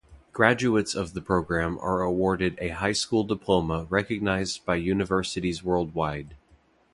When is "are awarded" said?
1.77-2.57